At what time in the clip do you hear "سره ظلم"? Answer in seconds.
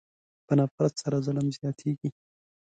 1.03-1.47